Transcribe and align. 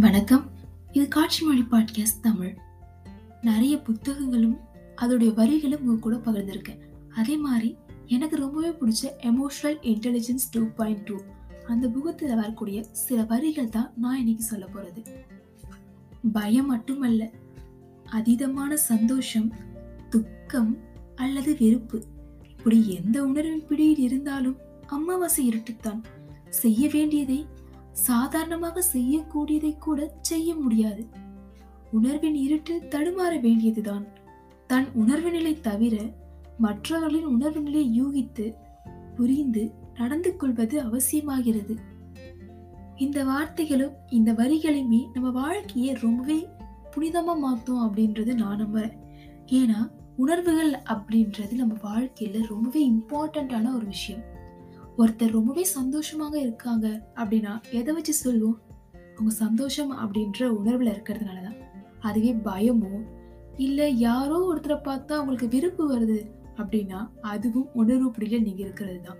வணக்கம். 0.00 0.50
இது 0.92 1.08
காட்சி 1.08 1.46
மொழி 1.46 1.64
பாட்காஸ்ட் 1.70 2.20
தமிழ். 2.22 2.56
நிறைய 3.42 3.78
புத்தகங்களும் 3.78 4.58
அதோடைய 4.96 5.34
வரிகளும் 5.34 5.80
உங்க 5.80 6.00
கூட 6.00 6.16
பகிர்ந்திருக்கேன். 6.16 6.78
அதே 7.14 7.36
மாதிரி 7.36 7.76
எனக்கு 8.06 8.36
ரொம்பவே 8.36 8.68
பிடிச்ச 8.68 9.02
emotional 9.02 9.76
intelligence 9.82 10.48
two 10.50 10.64
point 10.64 11.02
two 11.02 11.18
அந்த 11.68 11.88
புகத்தில் 11.88 12.34
வரக்கூடிய 12.34 12.82
சில 12.92 13.24
வரிகள் 13.24 13.68
தான் 13.68 13.92
நான் 13.96 14.18
இன்னைக்கு 14.18 14.42
சொல்ல 14.42 14.66
போகிறது 14.66 15.02
பயம் 16.32 16.66
மட்டுமல்ல 16.66 17.30
அதீதமான 18.12 18.74
சந்தோஷம் 18.74 19.52
துக்கம் 20.08 20.78
அல்லது 21.14 21.56
வெறுப்பு. 21.58 22.04
இப்படி 22.48 22.94
எந்த 22.94 23.24
உணர்வின் 23.24 23.66
பிடியில் 23.66 23.98
இருந்தாலும் 23.98 24.56
அமாவாசை 24.86 25.48
இருட்டுத்தான். 25.48 26.02
செய்ய 26.48 26.88
வேண்டியதை 26.92 27.46
சாதாரணமாக 27.98 28.82
செய்யக்கூடியதை 28.92 29.78
கூட 29.78 30.14
செய்ய 30.20 30.54
முடியாது. 30.54 31.06
உணர்வின் 31.92 32.34
இருட்டு 32.34 32.74
தடுமாற 32.90 33.40
வேண்டியதுதான். 33.40 34.04
தன் 34.66 34.88
உணர்வு 34.92 35.30
நிலை 35.30 35.60
தவிர 35.60 35.96
மற்றவர்களின் 36.58 37.24
உணர்வு 37.24 37.60
நிலை 37.60 38.02
யூகித்து 38.02 38.54
புரிந்து 39.14 39.72
நடந்து 39.94 40.36
கொள்வது 40.36 40.82
அவசியமாகிறது. 40.82 41.74
இந்த 42.96 43.24
வார்த்தைகளும் 43.24 43.94
இந்த 44.10 44.32
வரிகளையுமே 44.32 45.06
நம்ம 45.12 45.30
வாழ்க்கையை 45.30 45.92
ரொம்பவே 45.94 46.48
புனிதமாக 46.96 47.44
மாத்தோம் 47.46 47.84
அப்படின்றது 47.88 48.34
நான் 48.34 48.60
நம்புறேன். 48.60 48.96
ஏன்னா 49.46 49.90
உணர்வுகள் 50.16 50.72
அப்படின்றது 50.72 51.52
நம்ம 51.52 51.74
வாழ்க்கையில் 51.82 52.46
ரொம்பவே 52.46 52.90
இம்பார்ட்டண்ட்டான 52.90 53.74
ஒரு 53.74 53.86
விஷயம். 53.86 54.36
ஒருத்தர் 54.98 55.30
ரொம்பவே 55.30 55.64
சந்தோஷமாக 55.64 56.38
இருக்காங்க 56.38 56.86
அப்படின்னா 57.16 57.60
எதை 57.70 57.94
வச்சு 57.94 58.14
சொல்லுவோம்? 58.14 58.58
அவங்க 59.16 59.30
சந்தோஷம் 59.30 59.92
அப்படின்ற 59.92 60.44
உணர்வில் 60.44 60.92
இருக்கிறதுனால 60.92 61.42
தான் 61.42 61.56
அதுவே 62.00 62.32
பயமோ 62.32 63.06
இல்லை 63.56 63.98
யாரோ 63.98 64.54
ஒருத்தரை 64.54 64.76
பார்த்தா 64.84 65.12
அவங்களுக்கு 65.12 65.48
விருப்பு 65.48 65.96
வருது 65.96 66.18
அப்படின்னா 66.56 67.08
அதுவும் 67.20 67.68
உணர்வு 67.72 68.10
பிடியில 68.10 68.42
நீங்கள் 68.42 68.66
இருக்கிறது 68.66 69.00
தான் 69.00 69.16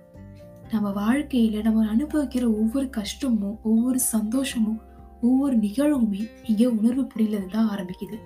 நம்ம 0.71 0.91
வாழ்க்கையில் 0.91 1.63
நம்ம 1.63 1.95
அனுபவிக்கிற 1.95 2.45
ஒவ்வொரு 2.45 2.91
கஷ்டமும் 2.91 3.59
ஒவ்வொரு 3.63 3.99
சந்தோஷமும் 3.99 4.81
ஒவ்வொரு 5.21 5.57
நிகழ்வுமே 5.57 6.31
இங்கே 6.47 6.67
உணர்வு 6.67 7.07
பிடியில 7.15 7.47
தான் 7.47 7.71
ஆரம்பிக்குது. 7.71 8.19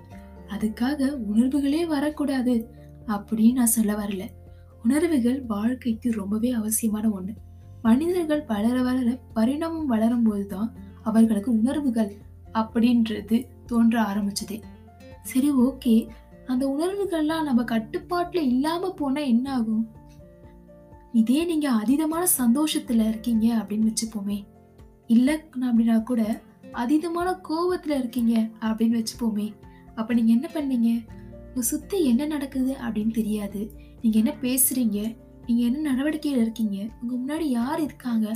அதுக்காக 0.51 1.11
உணர்வுகளே 1.11 1.87
வரக்கூடாது 1.87 2.73
அப்படின்னு 3.07 3.53
நான் 3.53 3.67
சொல்ல 3.67 3.93
வரல. 3.95 4.23
உணர்வுகள் 4.83 5.43
வாழ்க்கைக்கு 5.43 6.11
ரொம்பவே 6.11 6.51
அவசியமான 6.51 7.11
ஒன்று 7.11 7.35
மனிதர்கள் 7.83 8.45
வளர 8.47 8.83
வளர 8.83 9.19
பரிணாமம் 9.35 9.87
வளரும் 9.87 10.23
போதுதான் 10.23 10.75
அவர்களுக்கு 11.03 11.59
உணர்வுகள் 11.59 12.17
அப்படின்றது 12.55 13.47
தோன்ற 13.67 14.03
ஆரம்பிச்சதே. 14.03 14.63
சரி 15.23 15.53
ஓகே. 15.53 16.09
அந்த 16.47 16.67
உணர்வுகள்லாம் 16.69 17.43
நம்ம 17.43 17.65
கட்டுப்பாட்டில் 17.65 18.47
இல்லாம 18.47 18.93
போனா 18.93 19.21
என்ன 19.21 19.55
ஆகும்? 19.55 19.89
இதே 21.13 21.45
நீங்க 21.45 21.71
அதீதமான 21.71 22.27
சந்தோஷத்துல 22.39 23.09
இருக்கீங்க 23.09 23.55
அப்படின்னு 23.55 23.93
வச்சுப்போமே. 23.93 24.47
இல்லை 25.07 25.39
அப்படின்னா 25.61 26.03
கூட 26.03 26.43
அதீதமான 26.73 27.39
கோபத்துல 27.49 27.91
இருக்கீங்க 27.91 28.49
அப்படின்னு 28.61 29.05
வச்சுப்போமே. 29.05 29.53
அப்ப 29.95 30.15
நீங்க 30.15 30.33
என்ன 30.33 30.51
பண்ணீங்க? 30.53 31.07
உங்க 31.49 31.63
சுத்தி 31.63 32.05
என்ன 32.05 32.27
நடக்குது 32.27 32.73
அப்படின்னு 32.73 33.13
தெரியாது. 33.13 33.82
நீங்க 34.03 34.19
என்ன 34.19 34.35
பேசுறீங்க? 34.41 35.17
நீங்க 35.47 35.65
என்ன 35.65 35.79
நடவடிக்கையில் 35.79 36.41
இருக்கீங்க? 36.41 36.87
உங்க 37.03 37.35
முன்னாடி 37.35 37.43
யார் 37.43 37.81
இருக்காங்க? 37.81 38.33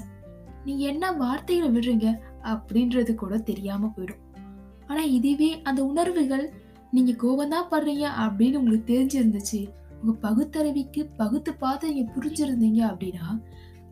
நீங்க 0.64 0.86
என்ன 0.86 1.12
வார்த்தைகளை 1.12 1.76
விடுறீங்க? 1.76 2.16
அப்படின்றது 2.42 3.14
கூட 3.14 3.38
தெரியாம 3.38 3.92
போயிடும். 3.96 4.40
ஆனா 4.86 5.02
இதுவே 5.02 5.62
அந்த 5.62 5.84
உணர்வுகள் 5.84 6.52
நீங்க 6.90 7.12
கோபந்தான் 7.12 7.72
படுறீங்க 7.72 8.08
அப்படின்னு 8.18 8.56
உங்களுக்கு 8.56 8.94
தெரிஞ்சிருந்துச்சு 8.94 9.68
உங்க 10.02 10.28
பகுத்தறிவிக்கு 10.28 11.08
பகுத்து 11.16 11.54
பார்த்து 11.54 11.92
நீங்க 11.92 12.12
புரிஞ்சிருந்தீங்க 12.12 12.92
அப்படின்னா 12.92 13.42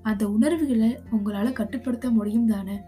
அந்த 0.03 0.28
உணர்வுகளை 0.28 0.98
உங்களால 1.12 1.53
கட்டுப்படுத்த 1.53 2.10
முடியும் 2.10 2.47
தானே. 2.47 2.81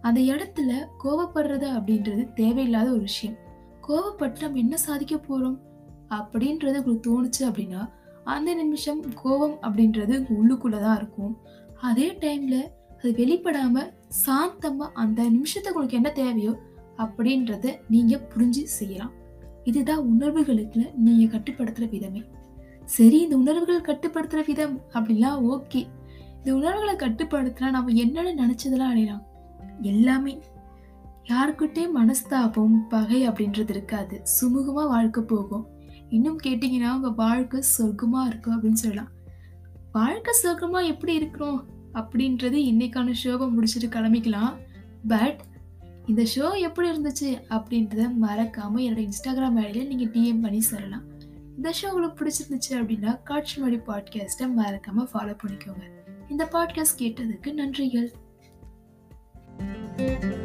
அந்த 0.00 0.20
இடத்துல 0.20 0.86
கோவப்படுறது 1.04 1.66
அப்படின்றது 1.78 2.32
தேவையில்லாத 2.32 2.90
ஒரு 2.90 3.00
விஷயம். 3.00 3.36
கோவப்பட்டு 3.88 4.40
நம்ம 4.40 4.58
என்ன 4.58 4.76
சாதிக்க 4.76 5.16
போறோம்? 5.16 5.58
அப்படின்றது 6.10 6.76
உங்களுக்கு 6.78 7.22
தோணுச்சு 7.22 7.48
அப்படின்னா 7.48 7.88
அந்த 8.24 8.54
நிமிஷம் 8.54 9.00
கோபம் 9.22 9.56
அப்படின்றது 9.62 10.14
உள்ளுக்குள்ளே 10.36 10.78
தான் 10.80 10.96
இருக்கும். 10.96 11.34
அதே 11.88 12.08
டைமில் 12.22 12.60
அது 12.98 13.10
வெளிப்படாமல் 13.20 13.90
சாந்தமாக 14.24 14.92
அந்த 15.02 15.20
நிமிஷத்துக்கு 15.22 15.78
உங்களுக்கு 15.78 15.98
என்ன 16.00 16.10
தேவையோ 16.12 16.52
அப்படின்றத 16.98 17.66
நீங்கள் 17.88 18.24
புரிஞ்சு 18.32 18.62
செய்யலாம். 18.78 19.12
இதுதான் 19.64 20.02
உணர்வுகளுக்கு 20.12 20.82
நீங்கள் 20.94 21.32
கட்டுப்படுத்துகிற 21.34 21.88
விதமே. 21.90 22.22
சரி 22.84 23.18
இந்த 23.20 23.36
உணர்வுகள் 23.36 23.86
கட்டுப்படுத்துகிற 23.90 24.42
விதம் 24.46 24.74
அப்படிலாம் 24.94 25.38
ஓகே 25.52 25.82
இந்த 26.38 26.50
உணர்வுகளை 26.54 26.94
கட்டுப்படுத்தினா 26.94 27.70
நம்ம 27.70 27.92
என்னென்ன 28.04 28.34
நினச்சதெல்லாம் 28.42 28.92
அடையலாம். 28.94 29.22
எல்லாமே. 29.92 30.34
யாருக்கிட்டே 31.28 31.84
மனஸ்தாபம் 31.98 32.74
பகை 32.88 33.28
அப்படின்றது 33.28 33.72
இருக்காது. 33.76 34.16
சுமூகமாக 34.34 34.88
வாழ்க்கை 34.88 35.22
போகும். 35.22 35.64
இன்னும் 36.14 36.38
கேட்டிங்கன்னா 36.46 36.90
உங்கள் 36.94 37.18
வாழ்க்கை 37.22 37.60
சொர்க்கமாக 37.76 38.26
இருக்கும் 38.26 38.54
அப்படின்னு 38.54 38.82
சொல்லலாம். 38.82 39.10
வாழ்க்கை 39.92 40.32
சொர்க்கமாக 40.42 40.90
எப்படி 40.92 41.14
இருக்கிறோம்? 41.14 41.60
அப்படின்றது 41.94 42.58
இன்னைக்கான 42.70 43.14
ஷோவை 43.22 43.46
முடிச்சுட்டு 43.56 43.88
கிளம்பிக்கலாம். 43.96 44.54
பட் 45.08 45.40
இந்த 46.06 46.22
ஷோ 46.34 46.46
எப்படி 46.60 46.88
இருந்துச்சு 46.92 47.28
அப்படின்றத 47.56 48.06
மறக்காமல் 48.24 48.84
என்னோடய 48.84 49.06
இன்ஸ்டாகிராம் 49.08 49.58
ஐடியில் 49.64 49.90
நீங்கள் 49.92 50.12
டிஎம் 50.14 50.42
பண்ணி 50.42 50.60
சொல்லலாம். 50.72 51.04
இந்த 51.56 51.72
ஷோ 51.80 51.88
உங்களுக்கு 51.90 52.18
பிடிச்சிருந்துச்சு 52.20 52.72
அப்படின்னா 52.80 53.12
காட்சி 53.22 53.56
மொழி 53.60 53.80
பாட்காஸ்ட்டை 53.90 54.48
மறக்காமல் 54.60 55.10
ஃபாலோ 55.12 55.36
பண்ணிக்கோங்க. 55.42 55.86
இந்த 56.28 56.44
பாட்காஸ்ட் 56.52 57.00
கேட்டதுக்கு 57.02 57.50
நன்றிகள். 57.62 58.10
thank 59.96 60.24
you 60.24 60.43